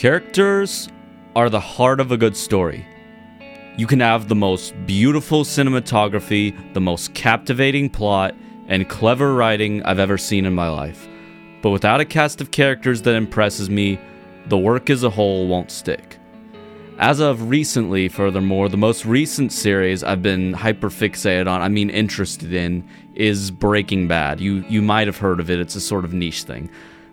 Characters 0.00 0.88
are 1.36 1.50
the 1.50 1.60
heart 1.60 2.00
of 2.00 2.10
a 2.10 2.16
good 2.16 2.34
story. 2.34 2.86
You 3.76 3.86
can 3.86 4.00
have 4.00 4.28
the 4.28 4.34
most 4.34 4.72
beautiful 4.86 5.44
cinematography, 5.44 6.72
the 6.72 6.80
most 6.80 7.12
captivating 7.12 7.90
plot, 7.90 8.34
and 8.66 8.88
clever 8.88 9.34
writing 9.34 9.82
I've 9.82 9.98
ever 9.98 10.16
seen 10.16 10.46
in 10.46 10.54
my 10.54 10.70
life. 10.70 11.06
But 11.60 11.68
without 11.68 12.00
a 12.00 12.06
cast 12.06 12.40
of 12.40 12.50
characters 12.50 13.02
that 13.02 13.14
impresses 13.14 13.68
me, 13.68 14.00
the 14.46 14.56
work 14.56 14.88
as 14.88 15.04
a 15.04 15.10
whole 15.10 15.46
won't 15.48 15.70
stick. 15.70 16.16
As 16.96 17.20
of 17.20 17.50
recently, 17.50 18.08
furthermore, 18.08 18.70
the 18.70 18.78
most 18.78 19.04
recent 19.04 19.52
series 19.52 20.02
I've 20.02 20.22
been 20.22 20.54
hyper 20.54 20.88
fixated 20.88 21.46
on, 21.46 21.60
I 21.60 21.68
mean 21.68 21.90
interested 21.90 22.54
in, 22.54 22.88
is 23.14 23.50
Breaking 23.50 24.08
Bad. 24.08 24.40
You 24.40 24.64
you 24.66 24.80
might 24.80 25.08
have 25.08 25.18
heard 25.18 25.40
of 25.40 25.50
it. 25.50 25.60
It's 25.60 25.76
a 25.76 25.80
sort 25.80 26.06
of 26.06 26.14
niche 26.14 26.44
thing. 26.44 26.70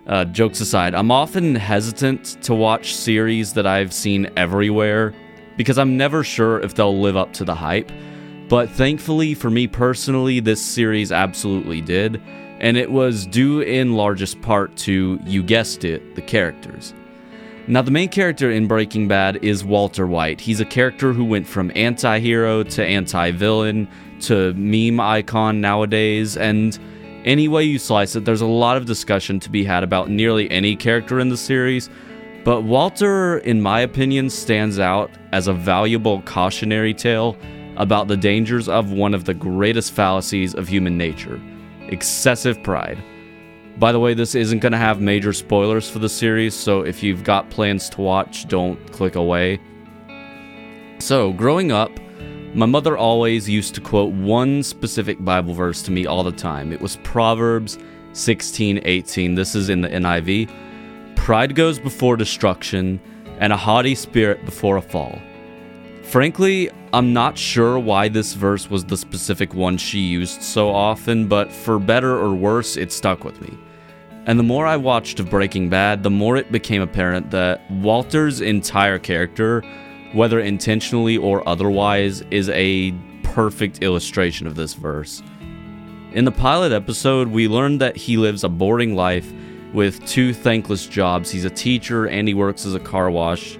Uh, 0.08 0.24
jokes 0.24 0.62
aside, 0.62 0.96
I'm 0.96 1.12
often 1.12 1.54
hesitant 1.54 2.42
to 2.44 2.56
watch 2.56 2.96
series 2.96 3.54
that 3.54 3.68
I've 3.68 3.94
seen 3.94 4.32
everywhere 4.38 5.14
because 5.58 5.78
I'm 5.78 5.98
never 5.98 6.24
sure 6.24 6.62
if 6.62 6.76
they'll 6.76 6.98
live 6.98 7.18
up 7.18 7.34
to 7.34 7.44
the 7.44 7.56
hype. 7.56 7.92
But 8.48 8.70
thankfully, 8.70 9.34
for 9.34 9.50
me 9.50 9.68
personally, 9.68 10.40
this 10.40 10.64
series 10.64 11.12
absolutely 11.12 11.82
did, 11.82 12.22
and 12.60 12.78
it 12.78 12.90
was 12.90 13.26
due 13.26 13.60
in 13.60 13.96
largest 13.96 14.42
part 14.42 14.78
to, 14.78 15.20
you 15.26 15.44
guessed 15.44 15.84
it, 15.84 16.16
the 16.16 16.22
characters. 16.22 16.94
Now, 17.70 17.82
the 17.82 17.92
main 17.92 18.08
character 18.08 18.50
in 18.50 18.66
Breaking 18.66 19.10
Bad 19.10 19.44
is 19.44 19.66
Walter 19.66 20.08
White. 20.08 20.40
He's 20.40 20.62
a 20.62 20.66
character 20.66 21.12
who 21.12 21.26
went 21.26 21.46
from 21.46 21.70
anti 21.76 22.20
hero 22.20 22.64
to 22.64 22.86
anti 22.86 23.32
villain 23.32 23.90
to 24.22 24.54
meme 24.54 25.02
icon 25.02 25.60
nowadays, 25.60 26.38
and 26.38 26.80
any 27.28 27.48
way 27.48 27.64
you 27.64 27.78
slice 27.78 28.16
it, 28.16 28.24
there's 28.24 28.42
a 28.42 28.48
lot 28.48 28.78
of 28.78 28.86
discussion 28.86 29.40
to 29.42 29.50
be 29.50 29.64
had 29.64 29.84
about 29.84 30.10
nearly 30.10 30.50
any 30.50 30.76
character 30.76 31.20
in 31.20 31.28
the 31.28 31.38
series, 31.38 31.90
but 32.46 32.62
Walter, 32.62 33.40
in 33.40 33.62
my 33.62 33.82
opinion, 33.82 34.30
stands 34.30 34.80
out 34.80 35.12
as 35.34 35.48
a 35.48 35.54
valuable 35.54 36.22
cautionary 36.22 36.94
tale 36.94 37.38
about 37.76 38.08
the 38.08 38.16
dangers 38.16 38.70
of 38.70 38.94
one 38.94 39.14
of 39.14 39.26
the 39.26 39.34
greatest 39.34 39.92
fallacies 39.92 40.56
of 40.56 40.68
human 40.68 40.98
nature 40.98 41.40
excessive 41.90 42.62
pride. 42.64 42.98
By 43.78 43.92
the 43.92 44.00
way, 44.00 44.14
this 44.14 44.36
isn't 44.36 44.60
going 44.60 44.72
to 44.72 44.78
have 44.78 45.00
major 45.00 45.32
spoilers 45.34 45.90
for 45.90 46.00
the 46.00 46.10
series, 46.10 46.54
so 46.54 46.82
if 46.82 47.04
you've 47.04 47.24
got 47.24 47.50
plans 47.50 47.90
to 47.92 48.02
watch, 48.02 48.48
don't 48.48 48.92
click 48.92 49.16
away. 49.16 49.60
So, 51.00 51.32
growing 51.32 51.72
up, 51.72 51.92
my 52.54 52.66
mother 52.66 52.98
always 52.98 53.50
used 53.50 53.76
to 53.76 53.82
quote 53.82 54.14
one 54.14 54.64
specific 54.64 55.24
Bible 55.24 55.54
verse 55.54 55.82
to 55.84 55.92
me 55.92 56.06
all 56.06 56.24
the 56.24 56.32
time. 56.32 56.72
It 56.72 56.82
was 56.82 56.98
Proverbs 56.98 57.78
16:18. 58.14 59.36
This 59.36 59.56
is 59.56 59.70
in 59.70 59.82
the 59.82 59.90
NIV. 59.90 60.50
Pride 61.16 61.56
goes 61.56 61.78
before 61.80 62.16
destruction, 62.18 63.00
and 63.40 63.54
a 63.54 63.58
haughty 63.58 63.96
spirit 63.96 64.44
before 64.46 64.78
a 64.78 64.82
fall. 64.82 65.20
Frankly, 66.04 66.70
I'm 66.94 67.12
not 67.12 67.38
sure 67.38 67.78
why 67.78 68.08
this 68.08 68.34
verse 68.34 68.70
was 68.70 68.86
the 68.86 68.98
specific 68.98 69.54
one 69.54 69.78
she 69.78 70.00
used 70.00 70.42
so 70.42 70.70
often, 70.70 71.28
but 71.28 71.52
for 71.52 71.80
better 71.80 72.18
or 72.18 72.34
worse, 72.34 72.78
it 72.78 72.92
stuck 72.92 73.24
with 73.24 73.42
me. 73.42 73.58
And 74.26 74.40
the 74.40 74.44
more 74.44 74.66
I 74.66 74.78
watched 74.78 75.20
of 75.20 75.30
Breaking 75.30 75.70
Bad, 75.70 76.04
the 76.04 76.10
more 76.10 76.38
it 76.38 76.52
became 76.52 76.82
apparent 76.82 77.32
that 77.32 77.70
Walter's 77.70 78.42
entire 78.42 79.00
character 79.00 79.64
whether 80.14 80.40
intentionally 80.40 81.18
or 81.18 81.48
otherwise, 81.48 82.22
is 82.32 82.50
a 82.50 82.92
perfect 83.24 83.84
illustration 83.84 84.48
of 84.48 84.56
this 84.56 84.74
verse. 84.74 85.22
In 86.14 86.26
the 86.26 86.32
pilot 86.32 86.72
episode, 86.72 87.28
we 87.28 87.48
learned 87.48 87.82
that 87.82 87.96
he 87.96 88.18
lives 88.18 88.44
a 88.44 88.50
boring 88.50 88.96
life 88.96 89.32
with 89.74 90.06
two 90.08 90.34
thankless 90.34 90.88
jobs. 90.88 91.30
He's 91.30 91.46
a 91.46 91.50
teacher 91.50 92.08
and 92.08 92.28
he 92.28 92.34
works 92.34 92.66
as 92.66 92.74
a 92.74 92.80
car 92.80 93.12
wash 93.12 93.60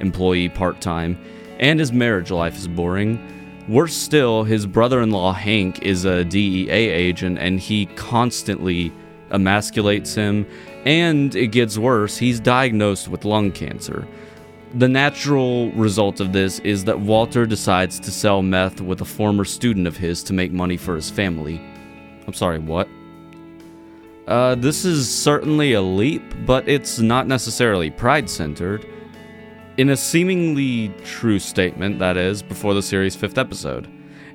employee 0.00 0.48
part 0.48 0.80
time, 0.80 1.18
and 1.60 1.78
his 1.78 1.92
marriage 1.92 2.30
life 2.30 2.56
is 2.56 2.68
boring. 2.68 3.30
Worse 3.68 3.94
still, 3.94 4.44
his 4.44 4.66
brother 4.66 5.00
in 5.00 5.10
law 5.10 5.32
Hank 5.32 5.82
is 5.82 6.04
a 6.04 6.24
DEA 6.24 6.68
agent 6.70 7.38
and 7.38 7.58
he 7.58 7.86
constantly 7.86 8.92
emasculates 9.30 10.14
him, 10.14 10.46
and 10.84 11.34
it 11.34 11.48
gets 11.48 11.78
worse, 11.78 12.18
he's 12.18 12.40
diagnosed 12.40 13.08
with 13.08 13.24
lung 13.24 13.52
cancer. 13.52 14.06
The 14.76 14.88
natural 14.88 15.70
result 15.72 16.18
of 16.18 16.32
this 16.32 16.58
is 16.58 16.82
that 16.86 16.98
Walter 16.98 17.46
decides 17.46 18.00
to 18.00 18.10
sell 18.10 18.42
meth 18.42 18.80
with 18.80 19.00
a 19.00 19.04
former 19.04 19.44
student 19.44 19.86
of 19.86 19.96
his 19.96 20.24
to 20.24 20.32
make 20.32 20.50
money 20.50 20.76
for 20.76 20.96
his 20.96 21.08
family. 21.08 21.60
I'm 22.26 22.32
sorry, 22.32 22.58
what? 22.58 22.88
Uh, 24.26 24.56
this 24.56 24.84
is 24.84 25.08
certainly 25.08 25.74
a 25.74 25.82
leap, 25.82 26.24
but 26.44 26.68
it's 26.68 26.98
not 26.98 27.28
necessarily 27.28 27.88
pride 27.88 28.28
centered. 28.28 28.84
In 29.76 29.90
a 29.90 29.96
seemingly 29.96 30.88
true 31.04 31.38
statement, 31.38 32.00
that 32.00 32.16
is, 32.16 32.42
before 32.42 32.74
the 32.74 32.82
series' 32.82 33.14
fifth 33.14 33.38
episode. 33.38 33.88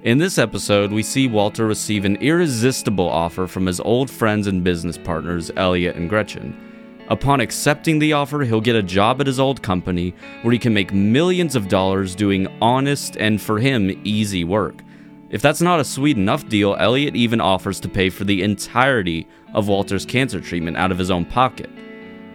In 0.04 0.20
this 0.20 0.38
episode, 0.38 0.94
we 0.94 1.04
see 1.04 1.28
Walter 1.28 1.68
receive 1.68 2.06
an 2.06 2.16
irresistible 2.18 3.10
offer 3.10 3.46
from 3.46 3.66
his 3.66 3.82
old 3.82 4.10
friends 4.10 4.48
and 4.48 4.64
business 4.64 4.98
partners, 4.98 5.52
Elliot 5.58 5.98
and 5.98 6.08
Gretchen. 6.08 6.69
Upon 7.10 7.42
accepting 7.42 7.98
the 7.98 8.14
offer, 8.14 8.42
he'll 8.42 8.62
get 8.62 8.76
a 8.76 8.84
job 8.84 9.20
at 9.20 9.28
his 9.28 9.40
old 9.40 9.64
company 9.64 10.14
where 10.44 10.52
he 10.52 10.60
can 10.60 10.76
make 10.76 10.94
millions 10.94 11.56
of 11.56 11.68
dollars 11.68 12.14
doing 12.14 12.48
honest 12.62 13.18
and, 13.18 13.42
for 13.42 13.58
him, 13.58 14.00
easy 14.04 14.44
work. 14.44 14.84
If 15.32 15.42
that's 15.42 15.62
not 15.62 15.80
a 15.80 15.84
sweet 15.84 16.18
enough 16.18 16.48
deal, 16.48 16.76
Elliot 16.80 17.16
even 17.16 17.42
offers 17.42 17.80
to 17.82 17.90
pay 17.90 18.10
for 18.10 18.26
the 18.26 18.44
entirety 18.44 19.28
of 19.56 19.68
Walter's 19.68 20.06
cancer 20.06 20.40
treatment 20.40 20.78
out 20.78 20.92
of 20.92 21.00
his 21.00 21.10
own 21.10 21.26
pocket. 21.26 21.70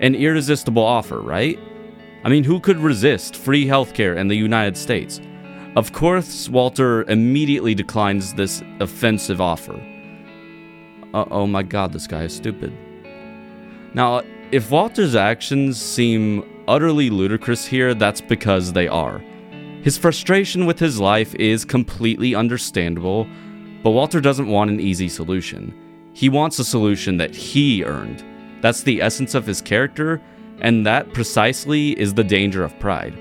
An 0.01 0.17
irresistible 0.17 0.83
offer, 0.83 1.21
right? 1.21 1.59
I 2.25 2.29
mean, 2.29 2.43
who 2.43 2.59
could 2.59 2.79
resist 2.79 3.37
free 3.37 3.67
healthcare 3.67 4.17
in 4.17 4.27
the 4.27 4.37
United 4.37 4.77
States? 4.77 5.21
Of 5.77 5.93
course, 5.93 6.49
Walter 6.49 7.03
immediately 7.05 7.75
declines 7.75 8.35
this 8.35 8.63
offensive 8.81 9.41
offer. 9.41 9.75
Uh, 11.13 11.27
oh 11.31 11.47
my 11.47 11.63
god, 11.63 11.93
this 11.93 12.07
guy 12.09 12.25
is 12.25 12.35
stupid. 12.35 12.73
Now, 13.93 14.23
if 14.51 14.71
Walter's 14.71 15.15
actions 15.15 15.81
seem 15.81 16.45
utterly 16.69 17.11
ludicrous 17.11 17.67
here, 17.67 17.95
that's 17.95 18.21
because 18.21 18.73
they 18.73 18.89
are. 18.89 19.19
His 19.83 19.99
frustration 19.99 20.67
with 20.67 20.79
his 20.79 20.99
life 20.99 21.35
is 21.35 21.65
completely 21.65 22.35
understandable, 22.35 23.27
but 23.83 23.91
Walter 23.91 24.21
doesn't 24.21 24.49
want 24.49 24.71
an 24.71 24.81
easy 24.81 25.09
solution. 25.09 25.75
He 26.15 26.29
wants 26.29 26.59
a 26.59 26.65
solution 26.65 27.17
that 27.19 27.35
he 27.35 27.85
earned. 27.85 28.25
That's 28.63 28.83
the 28.83 29.03
essence 29.03 29.35
of 29.35 29.47
his 29.47 29.61
character, 29.61 30.23
and 30.61 30.87
that 30.87 31.13
precisely 31.13 31.99
is 32.01 32.15
the 32.15 32.25
danger 32.25 32.65
of 32.65 32.79
pride. 32.79 33.19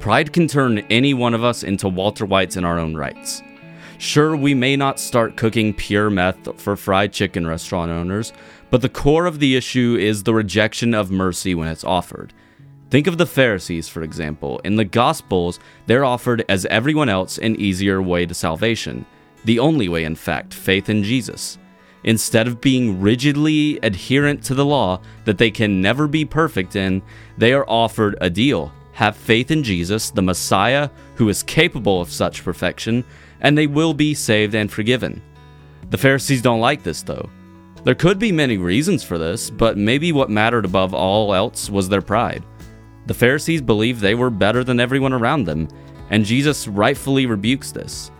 Pride 0.00 0.32
can 0.32 0.48
turn 0.48 0.78
any 0.90 1.14
one 1.14 1.34
of 1.34 1.44
us 1.44 1.62
into 1.62 1.88
Walter 1.88 2.26
Whites 2.26 2.56
in 2.56 2.64
our 2.64 2.78
own 2.78 2.96
rights. 2.96 3.42
Sure, 3.98 4.36
we 4.36 4.52
may 4.52 4.76
not 4.76 5.00
start 5.00 5.36
cooking 5.36 5.72
pure 5.72 6.10
meth 6.10 6.60
for 6.60 6.76
fried 6.76 7.12
chicken 7.12 7.46
restaurant 7.46 7.90
owners, 7.90 8.32
but 8.76 8.82
the 8.82 8.88
core 8.90 9.24
of 9.24 9.38
the 9.38 9.56
issue 9.56 9.96
is 9.98 10.22
the 10.22 10.34
rejection 10.34 10.92
of 10.92 11.10
mercy 11.10 11.54
when 11.54 11.66
it's 11.66 11.82
offered. 11.82 12.34
Think 12.90 13.06
of 13.06 13.16
the 13.16 13.24
Pharisees, 13.24 13.88
for 13.88 14.02
example. 14.02 14.58
In 14.64 14.76
the 14.76 14.84
Gospels, 14.84 15.58
they're 15.86 16.04
offered, 16.04 16.44
as 16.46 16.66
everyone 16.66 17.08
else, 17.08 17.38
an 17.38 17.58
easier 17.58 18.02
way 18.02 18.26
to 18.26 18.34
salvation. 18.34 19.06
The 19.46 19.60
only 19.60 19.88
way, 19.88 20.04
in 20.04 20.14
fact, 20.14 20.52
faith 20.52 20.90
in 20.90 21.02
Jesus. 21.04 21.56
Instead 22.04 22.46
of 22.46 22.60
being 22.60 23.00
rigidly 23.00 23.78
adherent 23.82 24.44
to 24.44 24.54
the 24.54 24.66
law 24.66 25.00
that 25.24 25.38
they 25.38 25.50
can 25.50 25.80
never 25.80 26.06
be 26.06 26.26
perfect 26.26 26.76
in, 26.76 27.00
they 27.38 27.54
are 27.54 27.64
offered 27.66 28.18
a 28.20 28.28
deal. 28.28 28.70
Have 28.92 29.16
faith 29.16 29.50
in 29.50 29.62
Jesus, 29.62 30.10
the 30.10 30.20
Messiah, 30.20 30.90
who 31.14 31.30
is 31.30 31.42
capable 31.42 32.02
of 32.02 32.12
such 32.12 32.44
perfection, 32.44 33.06
and 33.40 33.56
they 33.56 33.68
will 33.68 33.94
be 33.94 34.12
saved 34.12 34.54
and 34.54 34.70
forgiven. 34.70 35.22
The 35.88 35.96
Pharisees 35.96 36.42
don't 36.42 36.60
like 36.60 36.82
this, 36.82 37.00
though. 37.00 37.30
There 37.86 37.94
could 37.94 38.18
be 38.18 38.32
many 38.32 38.58
reasons 38.58 39.04
for 39.04 39.16
this, 39.16 39.48
but 39.48 39.78
maybe 39.78 40.10
what 40.10 40.28
mattered 40.28 40.64
above 40.64 40.92
all 40.92 41.32
else 41.32 41.70
was 41.70 41.88
their 41.88 42.02
pride. 42.02 42.44
The 43.06 43.14
Pharisees 43.14 43.62
believed 43.62 44.00
they 44.00 44.16
were 44.16 44.28
better 44.28 44.64
than 44.64 44.80
everyone 44.80 45.12
around 45.12 45.44
them, 45.44 45.68
and 46.10 46.24
Jesus 46.24 46.66
rightfully 46.66 47.26
rebukes 47.26 47.70
this. 47.70 48.10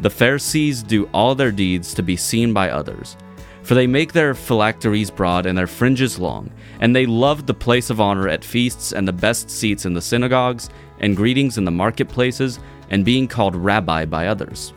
The 0.00 0.08
Pharisees 0.08 0.82
do 0.82 1.10
all 1.12 1.34
their 1.34 1.52
deeds 1.52 1.92
to 1.92 2.02
be 2.02 2.16
seen 2.16 2.54
by 2.54 2.70
others, 2.70 3.18
for 3.62 3.74
they 3.74 3.86
make 3.86 4.14
their 4.14 4.32
phylacteries 4.32 5.10
broad 5.10 5.44
and 5.44 5.58
their 5.58 5.66
fringes 5.66 6.18
long, 6.18 6.50
and 6.80 6.96
they 6.96 7.04
love 7.04 7.44
the 7.44 7.52
place 7.52 7.90
of 7.90 8.00
honor 8.00 8.28
at 8.28 8.42
feasts 8.42 8.92
and 8.92 9.06
the 9.06 9.12
best 9.12 9.50
seats 9.50 9.84
in 9.84 9.92
the 9.92 10.00
synagogues, 10.00 10.70
and 11.00 11.18
greetings 11.18 11.58
in 11.58 11.66
the 11.66 11.70
marketplaces, 11.70 12.60
and 12.88 13.04
being 13.04 13.28
called 13.28 13.56
rabbi 13.56 14.06
by 14.06 14.28
others. 14.28 14.72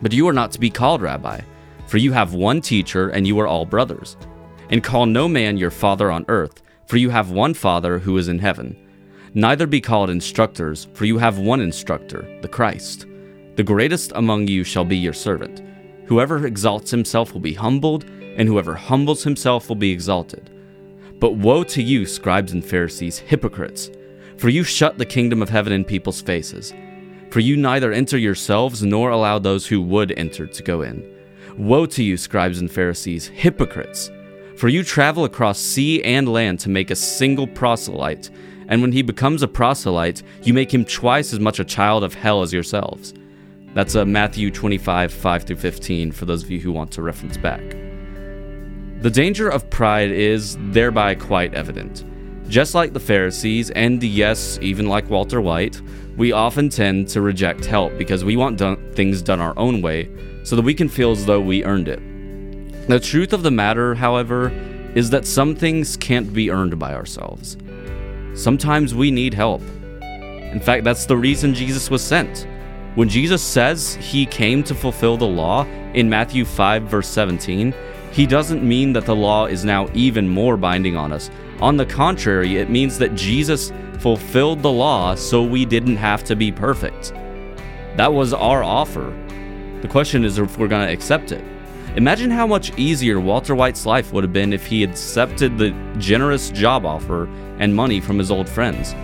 But 0.00 0.12
you 0.12 0.28
are 0.28 0.32
not 0.32 0.52
to 0.52 0.60
be 0.60 0.70
called 0.70 1.02
rabbi 1.02 1.40
for 1.86 1.98
you 1.98 2.12
have 2.12 2.34
one 2.34 2.60
teacher, 2.60 3.08
and 3.08 3.26
you 3.26 3.38
are 3.40 3.46
all 3.46 3.64
brothers. 3.64 4.16
And 4.70 4.82
call 4.82 5.06
no 5.06 5.28
man 5.28 5.56
your 5.56 5.70
father 5.70 6.10
on 6.10 6.24
earth, 6.28 6.62
for 6.86 6.96
you 6.96 7.10
have 7.10 7.30
one 7.30 7.54
Father 7.54 7.98
who 7.98 8.16
is 8.18 8.28
in 8.28 8.38
heaven. 8.38 8.76
Neither 9.34 9.66
be 9.66 9.80
called 9.80 10.10
instructors, 10.10 10.86
for 10.94 11.04
you 11.04 11.18
have 11.18 11.38
one 11.38 11.60
instructor, 11.60 12.38
the 12.40 12.48
Christ. 12.48 13.06
The 13.56 13.62
greatest 13.62 14.12
among 14.14 14.48
you 14.48 14.64
shall 14.64 14.84
be 14.84 14.96
your 14.96 15.12
servant. 15.12 15.62
Whoever 16.06 16.46
exalts 16.46 16.90
himself 16.90 17.32
will 17.32 17.40
be 17.40 17.54
humbled, 17.54 18.04
and 18.04 18.48
whoever 18.48 18.74
humbles 18.74 19.24
himself 19.24 19.68
will 19.68 19.76
be 19.76 19.90
exalted. 19.90 20.50
But 21.20 21.36
woe 21.36 21.64
to 21.64 21.82
you, 21.82 22.06
scribes 22.06 22.52
and 22.52 22.64
Pharisees, 22.64 23.18
hypocrites! 23.18 23.90
For 24.36 24.48
you 24.48 24.64
shut 24.64 24.98
the 24.98 25.06
kingdom 25.06 25.42
of 25.42 25.48
heaven 25.48 25.72
in 25.72 25.84
people's 25.84 26.20
faces. 26.20 26.74
For 27.30 27.40
you 27.40 27.56
neither 27.56 27.92
enter 27.92 28.18
yourselves 28.18 28.82
nor 28.82 29.10
allow 29.10 29.38
those 29.38 29.66
who 29.66 29.80
would 29.82 30.12
enter 30.12 30.46
to 30.46 30.62
go 30.62 30.82
in. 30.82 31.02
Woe 31.56 31.86
to 31.86 32.02
you, 32.02 32.16
scribes 32.16 32.58
and 32.58 32.70
Pharisees, 32.70 33.28
hypocrites! 33.28 34.10
For 34.56 34.68
you 34.68 34.82
travel 34.82 35.24
across 35.24 35.58
sea 35.58 36.02
and 36.02 36.28
land 36.28 36.58
to 36.60 36.68
make 36.68 36.90
a 36.90 36.96
single 36.96 37.46
proselyte, 37.46 38.30
and 38.66 38.80
when 38.80 38.90
he 38.90 39.02
becomes 39.02 39.42
a 39.42 39.48
proselyte, 39.48 40.22
you 40.42 40.52
make 40.52 40.74
him 40.74 40.84
twice 40.84 41.32
as 41.32 41.38
much 41.38 41.60
a 41.60 41.64
child 41.64 42.02
of 42.02 42.14
hell 42.14 42.42
as 42.42 42.52
yourselves. 42.52 43.14
That's 43.72 43.94
uh, 43.94 44.04
Matthew 44.04 44.50
25, 44.50 45.12
5 45.12 45.42
through 45.44 45.56
15, 45.56 46.10
for 46.10 46.24
those 46.24 46.42
of 46.42 46.50
you 46.50 46.58
who 46.58 46.72
want 46.72 46.90
to 46.92 47.02
reference 47.02 47.36
back. 47.36 47.62
The 49.00 49.10
danger 49.10 49.48
of 49.48 49.70
pride 49.70 50.10
is 50.10 50.56
thereby 50.60 51.14
quite 51.14 51.54
evident. 51.54 52.04
Just 52.48 52.74
like 52.74 52.92
the 52.92 53.00
Pharisees, 53.00 53.70
and 53.70 54.02
yes, 54.02 54.58
even 54.60 54.88
like 54.88 55.08
Walter 55.08 55.40
White, 55.40 55.80
we 56.16 56.32
often 56.32 56.68
tend 56.68 57.08
to 57.08 57.20
reject 57.20 57.64
help 57.64 57.96
because 57.96 58.24
we 58.24 58.36
want 58.36 58.58
done, 58.58 58.92
things 58.94 59.22
done 59.22 59.40
our 59.40 59.56
own 59.56 59.82
way 59.82 60.08
so 60.44 60.54
that 60.54 60.62
we 60.62 60.74
can 60.74 60.88
feel 60.88 61.10
as 61.10 61.26
though 61.26 61.40
we 61.40 61.64
earned 61.64 61.88
it. 61.88 62.00
The 62.86 63.00
truth 63.00 63.32
of 63.32 63.42
the 63.42 63.50
matter, 63.50 63.94
however, 63.94 64.52
is 64.94 65.10
that 65.10 65.26
some 65.26 65.56
things 65.56 65.96
can't 65.96 66.32
be 66.32 66.50
earned 66.50 66.78
by 66.78 66.94
ourselves. 66.94 67.56
Sometimes 68.34 68.94
we 68.94 69.10
need 69.10 69.34
help. 69.34 69.62
In 70.52 70.60
fact, 70.60 70.84
that's 70.84 71.06
the 71.06 71.16
reason 71.16 71.54
Jesus 71.54 71.90
was 71.90 72.02
sent. 72.02 72.46
When 72.94 73.08
Jesus 73.08 73.42
says 73.42 73.96
he 73.96 74.24
came 74.24 74.62
to 74.64 74.74
fulfill 74.74 75.16
the 75.16 75.26
law 75.26 75.64
in 75.94 76.08
Matthew 76.08 76.44
5, 76.44 76.84
verse 76.84 77.08
17, 77.08 77.74
he 78.12 78.26
doesn't 78.26 78.62
mean 78.62 78.92
that 78.92 79.06
the 79.06 79.16
law 79.16 79.46
is 79.46 79.64
now 79.64 79.88
even 79.94 80.28
more 80.28 80.56
binding 80.56 80.96
on 80.96 81.12
us. 81.12 81.30
On 81.60 81.76
the 81.76 81.86
contrary, 81.86 82.58
it 82.58 82.70
means 82.70 82.98
that 82.98 83.16
Jesus 83.16 83.72
fulfilled 83.98 84.62
the 84.62 84.70
law 84.70 85.14
so 85.14 85.42
we 85.42 85.64
didn't 85.64 85.96
have 85.96 86.22
to 86.24 86.36
be 86.36 86.52
perfect. 86.52 87.12
That 87.96 88.12
was 88.12 88.32
our 88.32 88.62
offer. 88.62 89.12
The 89.84 89.90
question 89.90 90.24
is 90.24 90.38
if 90.38 90.56
we're 90.56 90.66
going 90.66 90.86
to 90.86 90.92
accept 90.94 91.30
it. 91.30 91.44
Imagine 91.96 92.30
how 92.30 92.46
much 92.46 92.72
easier 92.78 93.20
Walter 93.20 93.54
White's 93.54 93.84
life 93.84 94.14
would 94.14 94.24
have 94.24 94.32
been 94.32 94.54
if 94.54 94.64
he 94.64 94.80
had 94.80 94.88
accepted 94.88 95.58
the 95.58 95.72
generous 95.98 96.48
job 96.48 96.86
offer 96.86 97.28
and 97.58 97.76
money 97.76 98.00
from 98.00 98.16
his 98.16 98.30
old 98.30 98.48
friends. 98.48 98.94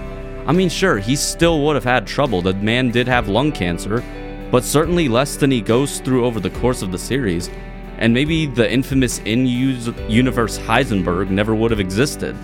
I 0.46 0.52
mean, 0.52 0.70
sure, 0.70 0.96
he 0.96 1.16
still 1.16 1.66
would 1.66 1.74
have 1.74 1.84
had 1.84 2.06
trouble. 2.06 2.40
The 2.40 2.54
man 2.54 2.90
did 2.90 3.06
have 3.08 3.28
lung 3.28 3.52
cancer, 3.52 4.02
but 4.50 4.64
certainly 4.64 5.06
less 5.06 5.36
than 5.36 5.50
he 5.50 5.60
goes 5.60 6.00
through 6.00 6.24
over 6.24 6.40
the 6.40 6.48
course 6.48 6.80
of 6.80 6.92
the 6.92 6.98
series. 6.98 7.50
And 7.98 8.14
maybe 8.14 8.46
the 8.46 8.72
infamous 8.72 9.18
in 9.26 9.44
universe 9.44 10.56
Heisenberg 10.60 11.28
never 11.28 11.54
would 11.54 11.72
have 11.72 11.80
existed. 11.80 12.34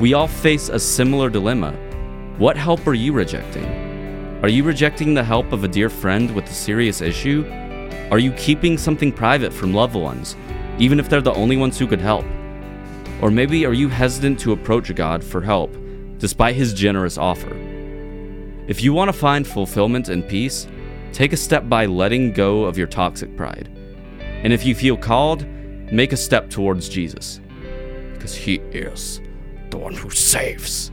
We 0.00 0.14
all 0.14 0.28
face 0.28 0.70
a 0.70 0.80
similar 0.80 1.28
dilemma. 1.28 1.72
What 2.38 2.56
help 2.56 2.86
are 2.86 2.94
you 2.94 3.12
rejecting? 3.12 3.89
Are 4.42 4.48
you 4.48 4.64
rejecting 4.64 5.12
the 5.12 5.22
help 5.22 5.52
of 5.52 5.64
a 5.64 5.68
dear 5.68 5.90
friend 5.90 6.34
with 6.34 6.46
a 6.46 6.54
serious 6.54 7.00
issue? 7.02 7.46
Are 8.10 8.18
you 8.18 8.32
keeping 8.32 8.78
something 8.78 9.12
private 9.12 9.52
from 9.52 9.74
loved 9.74 9.94
ones, 9.94 10.34
even 10.78 10.98
if 10.98 11.08
they're 11.08 11.20
the 11.20 11.34
only 11.34 11.58
ones 11.58 11.78
who 11.78 11.86
could 11.86 12.00
help? 12.00 12.24
Or 13.20 13.30
maybe 13.30 13.66
are 13.66 13.74
you 13.74 13.88
hesitant 13.88 14.40
to 14.40 14.52
approach 14.52 14.94
God 14.94 15.22
for 15.22 15.42
help 15.42 15.76
despite 16.20 16.54
his 16.54 16.72
generous 16.72 17.18
offer. 17.18 17.54
If 18.68 18.82
you 18.82 18.92
want 18.92 19.08
to 19.08 19.18
find 19.18 19.46
fulfillment 19.46 20.08
and 20.08 20.28
peace, 20.28 20.68
take 21.12 21.32
a 21.32 21.36
step 21.36 21.68
by 21.68 21.86
letting 21.86 22.32
go 22.32 22.64
of 22.64 22.78
your 22.78 22.86
toxic 22.86 23.36
pride. 23.36 23.68
And 24.20 24.52
if 24.52 24.64
you 24.64 24.74
feel 24.74 24.96
called, 24.96 25.46
make 25.90 26.12
a 26.12 26.16
step 26.16 26.50
towards 26.50 26.88
Jesus, 26.88 27.40
because 28.12 28.34
he 28.34 28.56
is 28.70 29.20
the 29.70 29.78
one 29.78 29.94
who 29.94 30.10
saves. 30.10 30.92